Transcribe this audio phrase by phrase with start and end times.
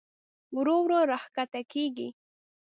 [0.55, 2.09] ورو ورو راښکته کېږي.